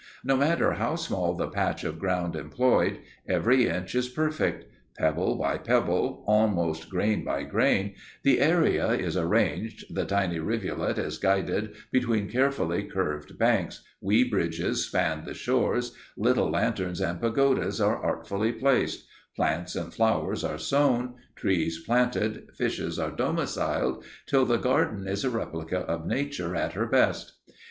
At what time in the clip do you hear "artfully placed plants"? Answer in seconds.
18.03-19.75